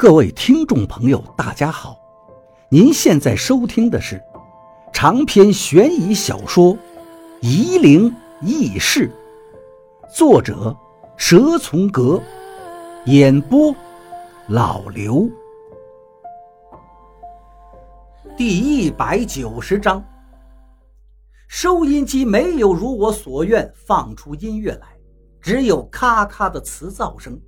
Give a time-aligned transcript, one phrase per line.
[0.00, 1.94] 各位听众朋友，大家好！
[2.70, 4.18] 您现在收听的是
[4.94, 6.74] 长篇悬疑小说
[7.42, 8.10] 《夷陵
[8.40, 9.12] 轶事》，
[10.16, 10.74] 作者
[11.18, 12.18] 蛇从阁，
[13.04, 13.76] 演播
[14.48, 15.28] 老刘。
[18.38, 20.02] 第一百九十章，
[21.46, 24.96] 收音机没有如我所愿放出音乐来，
[25.42, 27.38] 只有咔咔的磁噪声。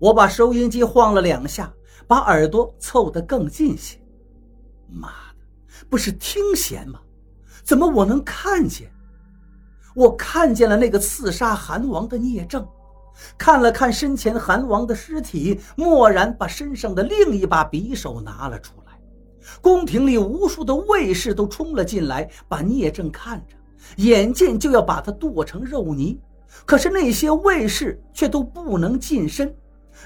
[0.00, 1.70] 我把收音机晃了两下，
[2.06, 3.98] 把耳朵凑得更近些。
[4.88, 6.98] 妈的，不是听弦吗？
[7.62, 8.90] 怎么我能看见？
[9.94, 12.66] 我看见了那个刺杀韩王的聂政，
[13.36, 18.98] 看了看身前韩王的尸体，蓦然把身上的另一把匕首拿了出来。
[19.60, 23.54] 宫廷里无数的卫士都冲了进来，把聂政看着，
[23.96, 26.18] 眼见就要把他剁成肉泥，
[26.64, 29.54] 可是那些卫士却都不能近身。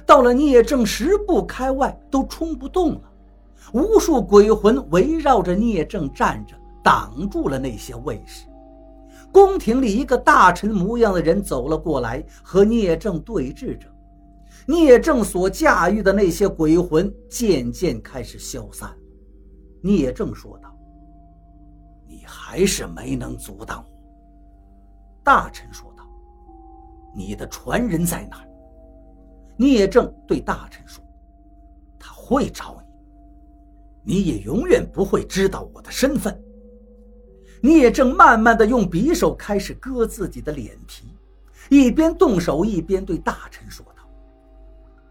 [0.06, 3.00] 到了聂政十步开外，都冲不动了。
[3.72, 8.46] 无数鬼魂围绕着聂政站着，挡住了那些卫士。
[9.32, 13.88] 宫廷里一个大臣模样的人走了过来，和聂政对峙着。
[14.66, 18.90] 聂政所驾驭的那些鬼魂渐渐开始消散。
[19.82, 20.74] 聂政说道
[22.08, 23.94] ：“你还是没能阻挡我。”
[25.24, 26.04] 大臣说道
[27.14, 28.42] ：“你的传人在哪？”
[29.56, 31.02] 聂政对大臣说
[31.98, 32.82] ：“他会找
[34.02, 36.38] 你，你也永远不会知道我的身份。”
[37.62, 41.16] 聂政慢慢的用匕首开始割自己的脸皮，
[41.70, 44.02] 一边动手一边对大臣说道：“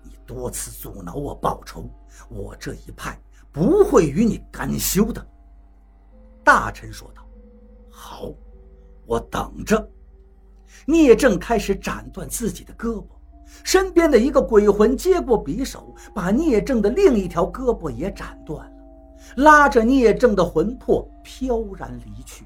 [0.03, 1.89] 你多次阻挠我报仇，
[2.29, 3.19] 我这一派
[3.51, 5.25] 不会与你甘休的。”
[6.43, 7.25] 大臣说道
[7.89, 8.31] ：“好，
[9.05, 9.89] 我等着。”
[10.85, 13.05] 聂政开始斩断自己的胳膊。
[13.63, 18.75] 身边的一个鬼魂接过匕首，把聂政的另一条胳膊也斩断了，
[19.35, 22.45] 拉着聂政的魂魄飘然离去。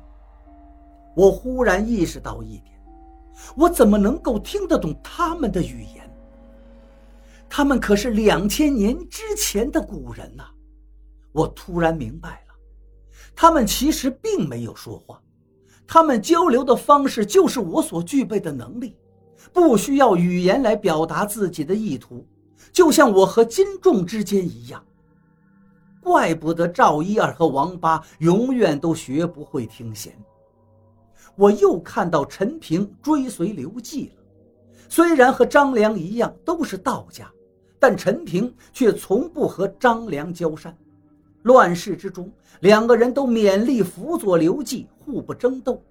[1.16, 2.77] 我忽然意识到一点：
[3.55, 6.08] 我怎么能够听得懂他们的语言？
[7.49, 10.43] 他们可是两千年之前的古人呐！
[11.31, 12.54] 我突然明白了，
[13.36, 15.21] 他们其实并没有说话，
[15.87, 18.95] 他们交流的方式就是我所具备的能力。
[19.53, 22.25] 不需要语言来表达自己的意图，
[22.71, 24.83] 就像我和金仲之间一样。
[26.02, 30.13] 怪不得赵一二和王八永远都学不会听弦。
[31.36, 34.23] 我又看到陈平追随刘季了，
[34.89, 37.30] 虽然和张良一样都是道家，
[37.77, 40.75] 但陈平却从不和张良交善。
[41.43, 42.31] 乱世之中，
[42.61, 45.81] 两个人都勉力辅佐刘季，互不争斗。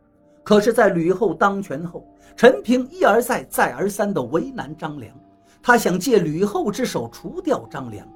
[0.47, 5.12] 可是，在吕后当权后，陈平一而再、再而三地为难张良，
[5.61, 8.07] 他想借吕后之手除掉张良。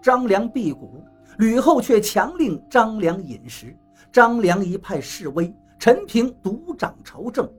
[0.00, 1.02] 张良辟谷，
[1.36, 3.76] 吕后却强令张良饮食。
[4.12, 7.50] 张良一派示威，陈平独掌朝政，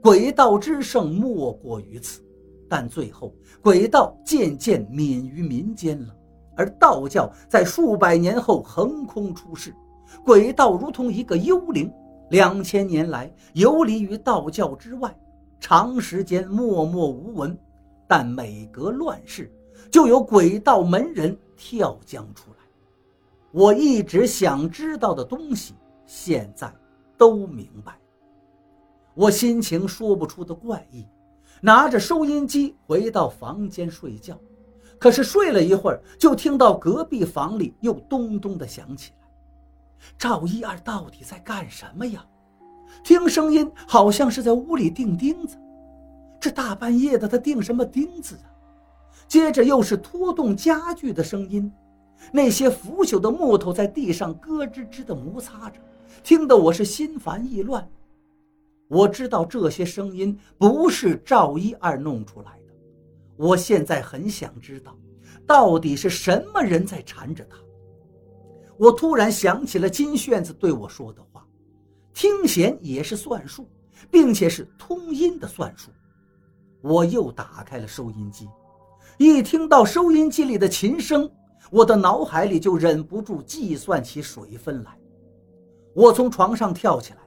[0.00, 2.22] 诡道之盛莫过于此。
[2.68, 6.14] 但最后，诡道渐渐泯于民间了，
[6.56, 9.74] 而道教在数百年后横空出世，
[10.24, 11.92] 诡道如同一个幽灵。
[12.34, 15.16] 两千年来游离于道教之外，
[15.60, 17.56] 长时间默默无闻，
[18.08, 19.48] 但每隔乱世，
[19.88, 22.56] 就有鬼道门人跳江出来。
[23.52, 25.74] 我一直想知道的东西，
[26.06, 26.74] 现在
[27.16, 27.96] 都明白。
[29.14, 31.06] 我心情说不出的怪异，
[31.60, 34.36] 拿着收音机回到房间睡觉。
[34.98, 39.23] 可是睡了一会儿，就听到隔壁房里又咚咚的响起来。
[40.18, 42.24] 赵一二到底在干什么呀？
[43.02, 45.56] 听声音好像是在屋里钉钉子，
[46.40, 48.46] 这大半夜的他钉什么钉子啊？
[49.26, 51.72] 接着又是拖动家具的声音，
[52.30, 55.80] 那些腐朽的木头在地上咯吱吱地摩擦着，
[56.22, 57.88] 听得我是心烦意乱。
[58.86, 62.74] 我知道这些声音不是赵一二弄出来的，
[63.36, 64.96] 我现在很想知道，
[65.46, 67.56] 到底是什么人在缠着他。
[68.76, 71.46] 我突然想起了金炫子对我说的话
[72.12, 73.68] ：“听弦也是算术，
[74.10, 75.90] 并且是通音的算术。”
[76.82, 78.48] 我又打开了收音机，
[79.16, 81.30] 一听到收音机里的琴声，
[81.70, 84.98] 我的脑海里就忍不住计算起水分来。
[85.94, 87.20] 我从床上跳起来，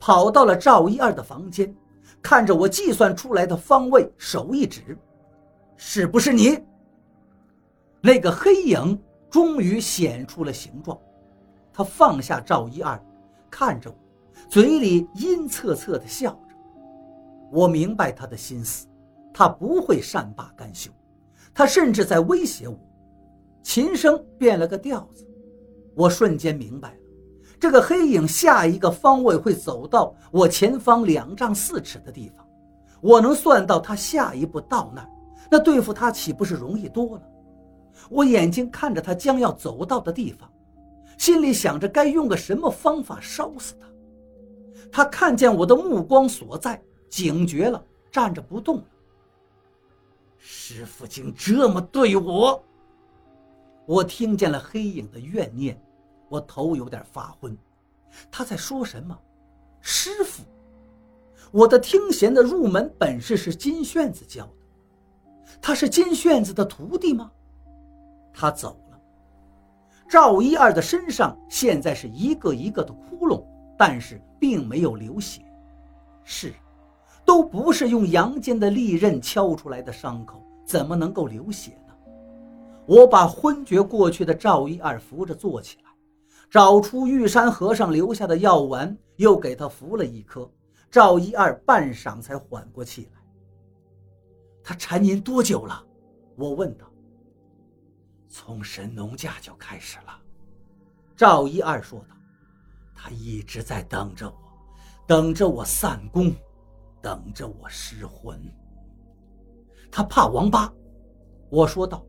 [0.00, 1.72] 跑到了赵一二的房间，
[2.20, 4.98] 看着我计算出来的方位，手一指
[5.76, 6.58] ：“是不是你？”
[8.00, 8.98] 那个黑影。
[9.34, 10.96] 终于显出了形状，
[11.72, 13.04] 他放下赵一二，
[13.50, 13.96] 看着我，
[14.48, 16.54] 嘴里阴恻恻地笑着。
[17.50, 18.86] 我明白他的心思，
[19.32, 20.88] 他不会善罢甘休，
[21.52, 22.78] 他甚至在威胁我。
[23.60, 25.26] 琴声变了个调子，
[25.96, 26.98] 我瞬间明白了，
[27.58, 32.46] 这个黑影下一个方位会走到我前方两丈四尺的地方。
[33.00, 35.04] 我能算到他下一步到那，
[35.50, 37.22] 那对付他岂不是容易多了？
[38.10, 40.50] 我眼睛看着他将要走到的地方，
[41.18, 43.86] 心里想着该用个什么方法烧死他。
[44.92, 48.84] 他看见我的目光所在，警觉了，站着不动了。
[50.38, 52.62] 师傅竟这么对我！
[53.86, 55.80] 我听见了黑影的怨念，
[56.28, 57.56] 我头有点发昏。
[58.30, 59.18] 他在说什么？
[59.80, 60.42] 师傅？
[61.50, 64.52] 我的听弦的入门本事是金炫子教的，
[65.62, 67.30] 他是金炫子的徒弟吗？
[68.34, 69.00] 他走了。
[70.08, 73.42] 赵一二的身上现在是一个一个的窟窿，
[73.78, 75.40] 但是并没有流血。
[76.24, 76.52] 是，
[77.24, 81.94] 都不是用阳间的利刃敲出来的伤口，怎么能够流血呢？
[82.86, 85.90] 我把昏厥过去的赵一二扶着坐起来，
[86.50, 90.50] 找出玉山和尚留下的药丸，又给他服了一颗。
[90.90, 93.20] 赵一二半晌才缓过气来。
[94.62, 95.84] 他缠您多久了？
[96.36, 96.86] 我问道。
[98.34, 100.20] 从神农架就开始了。
[101.16, 102.16] 赵一二说道。
[102.92, 104.36] 他一直在等着我，
[105.06, 106.34] 等着我散功，
[107.00, 108.40] 等着我失魂。
[109.90, 110.72] 他怕王八，
[111.48, 112.04] 我说道，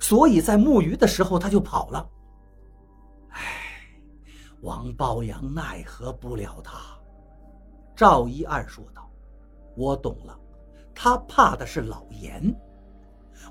[0.00, 2.10] 所以在木鱼的时候他就跑了。
[3.30, 3.40] 唉，
[4.60, 6.78] 王抱阳奈何不了他。
[7.96, 9.10] 赵一二说道
[9.76, 10.38] ：“我懂了，
[10.94, 12.54] 他怕的是老严。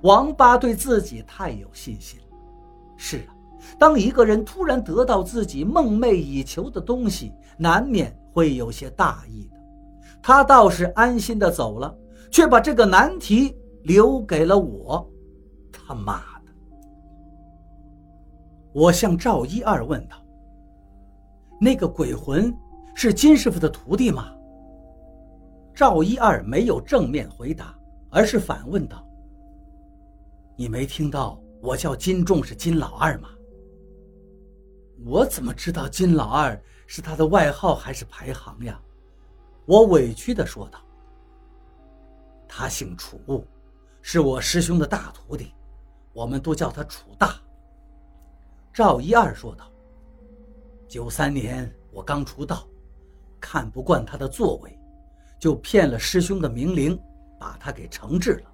[0.01, 2.37] 王八对自己太有信心了。
[2.95, 3.35] 是啊，
[3.77, 9.57] 当一个人突然得到自己梦寐以求的东西，难免会有些大意的。
[10.21, 11.97] 他倒是安心的走了，
[12.31, 15.09] 却把这个难题留给了我。
[15.71, 16.51] 他妈的！”
[18.73, 20.17] 我向赵一二问道
[21.59, 22.53] ：“那个鬼魂
[22.93, 24.31] 是金师傅的徒弟吗？”
[25.73, 27.73] 赵一二没有正面回答，
[28.09, 29.07] 而是反问道
[30.59, 33.29] ：“你没听到我叫金仲是金老二吗？”
[35.05, 38.77] 我怎么知道金老二是他的外号还是排行呀？
[39.65, 40.81] 我委屈的说道
[42.45, 43.47] ：“他姓楚，
[44.01, 45.53] 是我师兄的大徒弟，
[46.11, 47.35] 我们都叫他楚大。”
[48.73, 49.71] 赵一二说道
[50.89, 52.67] ：“九三年我刚出道，
[53.39, 54.77] 看不惯他的作为。”
[55.39, 57.01] 就骗了师兄的名灵，
[57.39, 58.51] 把他给惩治了。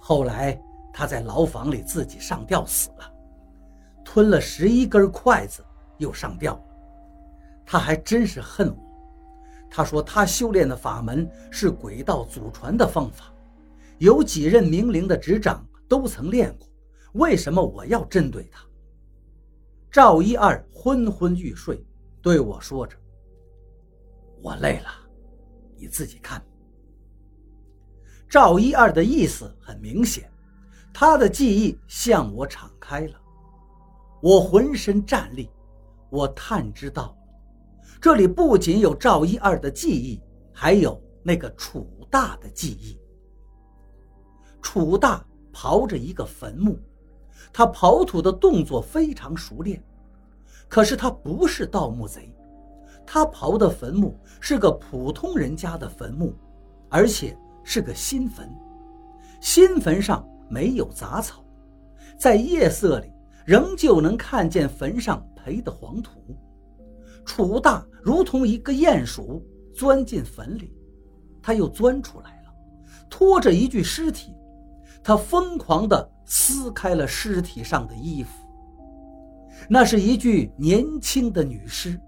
[0.00, 0.56] 后来
[0.98, 3.14] 他在牢房里自己上吊死了，
[4.04, 5.64] 吞了十一根筷子
[5.98, 6.64] 又上吊了。
[7.64, 8.82] 他还真是恨我。
[9.70, 13.32] 他说他修炼的法门是鬼道祖传的方法，
[13.98, 16.66] 有几任冥灵的执掌都曾练过。
[17.12, 18.66] 为什么我要针对他？
[19.92, 21.80] 赵一二昏昏欲睡，
[22.20, 22.96] 对我说着
[24.42, 24.90] ：“我累了。”
[25.78, 26.44] 你自己看。
[28.28, 30.28] 赵一二的意思很明显，
[31.00, 33.14] 他的记忆向我敞开了，
[34.20, 35.48] 我浑身战栗。
[36.10, 37.16] 我探知到，
[38.00, 40.20] 这里不仅有赵一二的记忆，
[40.52, 42.98] 还有那个楚大的记忆。
[44.60, 46.76] 楚大刨着一个坟墓，
[47.52, 49.80] 他刨土的动作非常熟练，
[50.68, 52.34] 可是他不是盗墓贼。
[53.06, 56.34] 他刨的坟墓是个普通人家的坟墓，
[56.88, 58.52] 而且是个新坟，
[59.40, 61.44] 新坟上没有杂草，
[62.18, 63.10] 在夜色里
[63.44, 66.10] 仍旧能看见坟上培的黄土。
[67.24, 70.72] 楚大如同一个鼹鼠钻进坟里，
[71.42, 72.52] 他又钻出来了，
[73.10, 74.32] 拖着一具尸体，
[75.02, 78.30] 他疯狂地撕开了尸体上的衣服，
[79.68, 82.00] 那是一具年轻的女尸。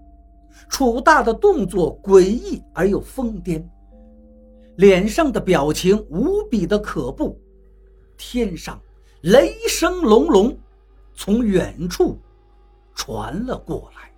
[0.69, 3.63] 楚大的动作诡异而又疯癫，
[4.77, 7.39] 脸上的表情无比的可怖。
[8.23, 8.79] 天上
[9.21, 10.55] 雷声隆隆，
[11.15, 12.19] 从远处
[12.93, 14.10] 传了过来。